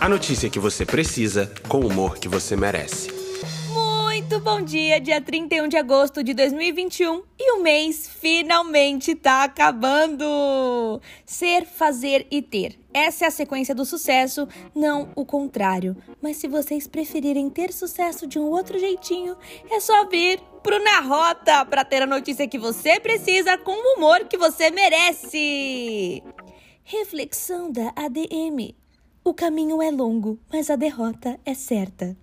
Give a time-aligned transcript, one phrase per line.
[0.00, 3.12] A notícia que você precisa, com o humor que você merece.
[3.68, 11.02] Muito bom dia, dia 31 de agosto de 2021 e o mês finalmente tá acabando!
[11.26, 12.78] Ser, fazer e ter.
[12.94, 15.94] Essa é a sequência do sucesso, não o contrário.
[16.22, 19.36] Mas se vocês preferirem ter sucesso de um outro jeitinho,
[19.70, 23.98] é só vir pro Na Rota para ter a notícia que você precisa com o
[23.98, 26.22] humor que você merece.
[26.84, 28.79] Reflexão da ADM.
[29.30, 32.16] O caminho é longo, mas a derrota é certa.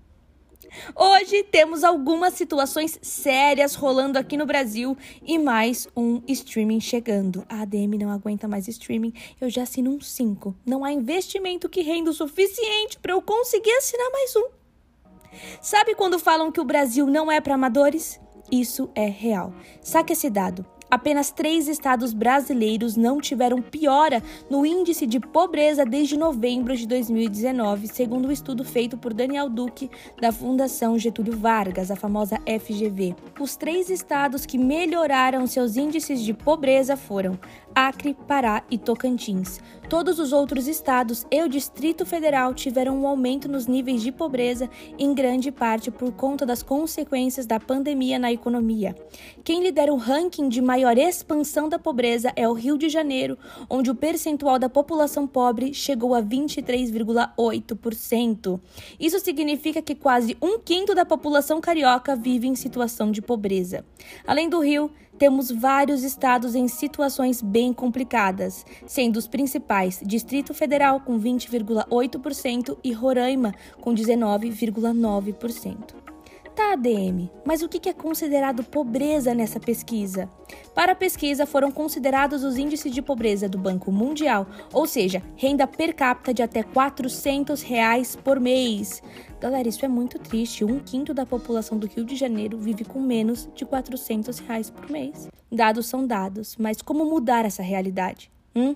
[0.93, 7.45] Hoje temos algumas situações sérias rolando aqui no Brasil e mais um streaming chegando.
[7.47, 10.53] A ADM não aguenta mais streaming, eu já assino um 5.
[10.65, 14.49] Não há investimento que renda o suficiente para eu conseguir assinar mais um.
[15.61, 18.19] Sabe quando falam que o Brasil não é para amadores?
[18.51, 19.53] Isso é real.
[19.79, 20.65] Saque esse dado.
[20.89, 27.87] Apenas três estados brasileiros não tiveram piora no índice de pobreza desde novembro de 2019,
[27.87, 33.15] segundo o um estudo feito por Daniel Duque, da Fundação Getúlio Vargas, a famosa FGV.
[33.37, 37.37] Os três estados que melhoraram seus índices de pobreza foram
[37.75, 39.59] Acre, Pará e Tocantins.
[39.89, 44.69] Todos os outros estados e o Distrito Federal tiveram um aumento nos níveis de pobreza,
[44.97, 48.95] em grande parte por conta das consequências da pandemia na economia.
[49.43, 53.37] Quem lidera o ranking de maior expansão da pobreza é o Rio de Janeiro,
[53.69, 58.59] onde o percentual da população pobre chegou a 23,8%.
[58.99, 63.85] Isso significa que quase um quinto da população carioca vive em situação de pobreza.
[64.25, 70.99] Além do Rio, temos vários estados em situações bem complicadas, sendo os principais Distrito Federal
[70.99, 75.95] com 20,8% e Roraima com 19,9%.
[76.57, 80.27] Tá, ADM, mas o que é considerado pobreza nessa pesquisa?
[80.73, 85.67] Para a pesquisa, foram considerados os índices de pobreza do Banco Mundial, ou seja, renda
[85.67, 89.03] per capita de até 400 reais por mês.
[89.39, 90.65] Galera, isso é muito triste.
[90.65, 94.89] Um quinto da população do Rio de Janeiro vive com menos de 400 reais por
[94.89, 95.27] mês.
[95.51, 98.31] Dados são dados, mas como mudar essa realidade?
[98.55, 98.75] Hum?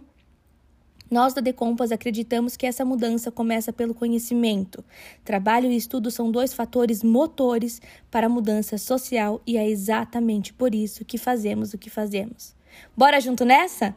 [1.11, 4.81] Nós da Decompas acreditamos que essa mudança começa pelo conhecimento.
[5.25, 10.73] Trabalho e estudo são dois fatores motores para a mudança social e é exatamente por
[10.73, 12.55] isso que fazemos o que fazemos.
[12.95, 13.93] Bora junto nessa?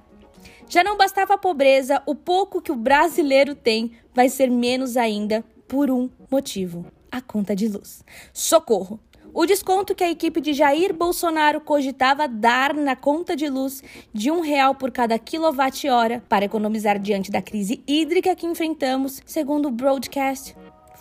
[0.69, 5.45] Já não bastava a pobreza, o pouco que o brasileiro tem vai ser menos ainda
[5.69, 8.03] por um motivo: a conta de luz.
[8.33, 8.99] Socorro!
[9.37, 14.31] O desconto que a equipe de Jair Bolsonaro cogitava dar na conta de luz de
[14.31, 19.73] um real por cada quilowatt-hora para economizar diante da crise hídrica que enfrentamos, segundo o
[19.73, 20.55] broadcast,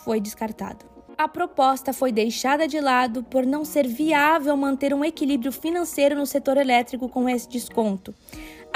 [0.04, 0.84] foi descartado.
[1.16, 6.26] A proposta foi deixada de lado por não ser viável manter um equilíbrio financeiro no
[6.26, 8.12] setor elétrico com esse desconto.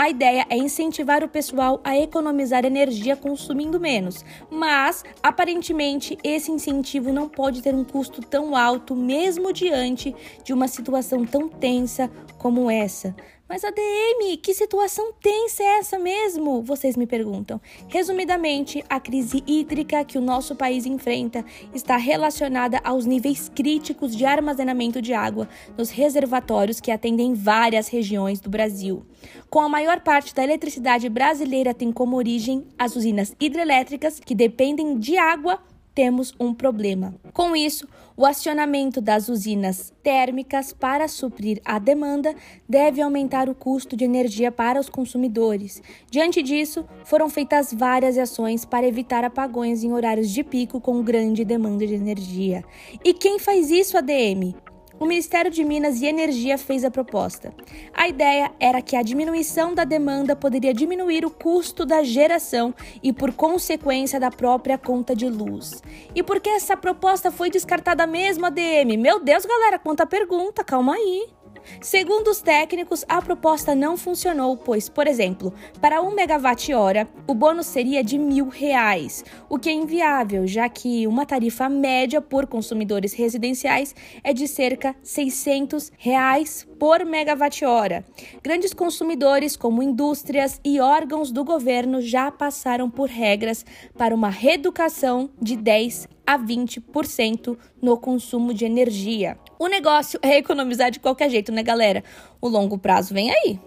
[0.01, 7.13] A ideia é incentivar o pessoal a economizar energia consumindo menos, mas aparentemente esse incentivo
[7.13, 10.15] não pode ter um custo tão alto, mesmo diante
[10.45, 12.09] de uma situação tão tensa
[12.39, 13.13] como essa.
[13.49, 16.61] Mas ADM, que situação tensa é essa mesmo?
[16.61, 17.59] Vocês me perguntam.
[17.89, 21.43] Resumidamente, a crise hídrica que o nosso país enfrenta
[21.73, 25.49] está relacionada aos níveis críticos de armazenamento de água
[25.79, 29.07] nos reservatórios que atendem várias regiões do Brasil.
[29.49, 34.99] Com a maior parte da eletricidade brasileira tem como origem as usinas hidrelétricas que dependem
[34.99, 35.59] de água
[35.95, 37.15] temos um problema.
[37.33, 42.35] Com isso, o acionamento das usinas térmicas para suprir a demanda
[42.69, 45.81] deve aumentar o custo de energia para os consumidores.
[46.11, 51.45] Diante disso, foram feitas várias ações para evitar apagões em horários de pico com grande
[51.45, 52.65] demanda de energia.
[53.05, 54.68] E quem faz isso, ADM?
[54.99, 57.55] O Ministério de Minas e Energia fez a proposta.
[57.95, 63.13] A ideia era que a diminuição da demanda poderia diminuir o custo da geração e,
[63.13, 65.83] por consequência, da própria conta de luz.
[66.15, 68.97] E por que essa proposta foi descartada mesmo, ADM?
[68.99, 71.38] Meu Deus, galera, quanta pergunta, calma aí.
[71.81, 77.67] Segundo os técnicos, a proposta não funcionou, pois, por exemplo, para 1 megawatt-hora, o bônus
[77.67, 83.15] seria de mil reais, o que é inviável, já que uma tarifa média por consumidores
[83.15, 88.05] residenciais é de cerca 600 reais por megawatt-hora.
[88.43, 93.65] Grandes consumidores, como indústrias e órgãos do governo, já passaram por regras
[93.97, 99.39] para uma reeducação de 10 a 20% no consumo de energia.
[99.59, 102.05] O negócio é economizar de qualquer jeito, né, galera?
[102.41, 103.59] O longo prazo vem aí.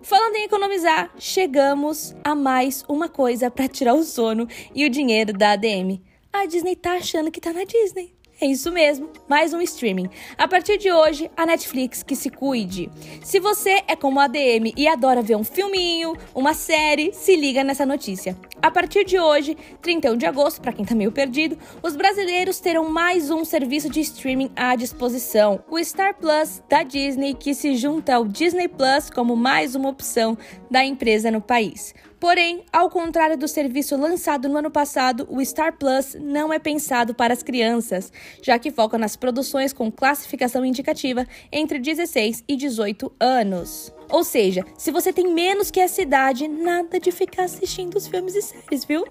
[0.00, 5.32] Falando em economizar, chegamos a mais uma coisa para tirar o sono e o dinheiro
[5.32, 6.00] da ADM.
[6.32, 8.13] A Disney tá achando que tá na Disney.
[8.40, 10.10] É isso mesmo, mais um streaming.
[10.36, 12.90] A partir de hoje, a Netflix que se cuide.
[13.22, 17.62] Se você é como a ADM e adora ver um filminho, uma série, se liga
[17.62, 18.36] nessa notícia.
[18.60, 22.88] A partir de hoje, 31 de agosto, para quem tá meio perdido, os brasileiros terão
[22.90, 28.16] mais um serviço de streaming à disposição, o Star Plus da Disney, que se junta
[28.16, 30.36] ao Disney Plus como mais uma opção
[30.68, 31.94] da empresa no país.
[32.18, 37.14] Porém, ao contrário do serviço lançado no ano passado, o Star Plus não é pensado
[37.14, 38.12] para as crianças,
[38.42, 43.92] já que foca nas produções com classificação indicativa entre 16 e 18 anos.
[44.10, 48.34] Ou seja, se você tem menos que essa idade, nada de ficar assistindo os filmes
[48.34, 49.04] e séries, viu?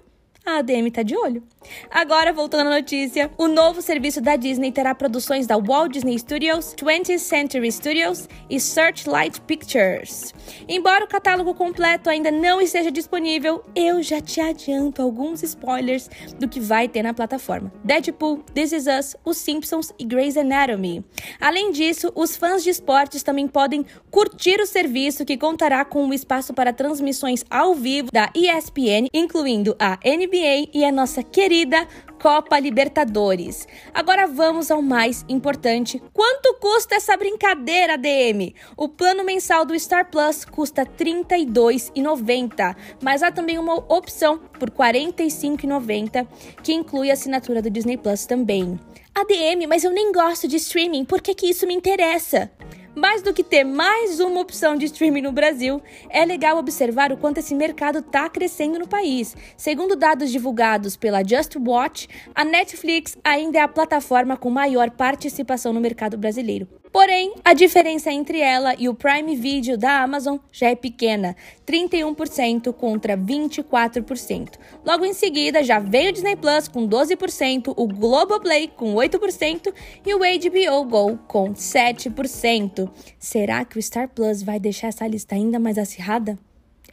[0.44, 1.42] A ADM tá de olho.
[1.90, 6.74] Agora, voltando à notícia, o novo serviço da Disney terá produções da Walt Disney Studios,
[6.74, 10.34] 20th Century Studios e Searchlight Pictures.
[10.68, 16.46] Embora o catálogo completo ainda não esteja disponível, eu já te adianto alguns spoilers do
[16.46, 21.02] que vai ter na plataforma: Deadpool, This Is Us, Os Simpsons e Grey's Anatomy.
[21.40, 26.12] Além disso, os fãs de esportes também podem curtir o serviço que contará com um
[26.12, 31.86] espaço para transmissões ao vivo da ESPN, incluindo a NBA NBA e a nossa querida
[32.20, 33.68] Copa Libertadores.
[33.92, 36.02] Agora vamos ao mais importante.
[36.12, 38.54] Quanto custa essa brincadeira, DM?
[38.76, 44.70] O plano mensal do Star Plus custa R$ 32,90, mas há também uma opção por
[44.70, 46.26] R$ 45,90
[46.62, 48.80] que inclui a assinatura do Disney Plus também.
[49.14, 52.50] ADM, mas eu nem gosto de streaming, por que, que isso me interessa?
[52.94, 57.16] Mais do que ter mais uma opção de streaming no Brasil, é legal observar o
[57.16, 59.36] quanto esse mercado está crescendo no país.
[59.56, 65.72] Segundo dados divulgados pela Just Watch, a Netflix ainda é a plataforma com maior participação
[65.72, 66.68] no mercado brasileiro.
[66.94, 71.34] Porém, a diferença entre ela e o Prime Video da Amazon já é pequena,
[71.66, 74.52] 31% contra 24%.
[74.86, 79.74] Logo em seguida, já vem o Disney Plus com 12%, o Globoplay com 8%
[80.06, 82.88] e o HBO Go com 7%.
[83.18, 86.38] Será que o Star Plus vai deixar essa lista ainda mais acirrada?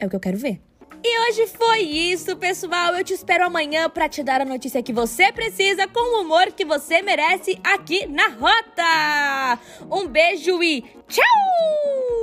[0.00, 0.60] É o que eu quero ver.
[1.04, 2.94] E hoje foi isso, pessoal.
[2.94, 6.52] Eu te espero amanhã para te dar a notícia que você precisa com o humor
[6.52, 9.58] que você merece aqui na Rota.
[9.90, 12.21] Um beijo e tchau!